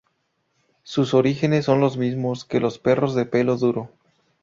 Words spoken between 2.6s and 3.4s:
perros de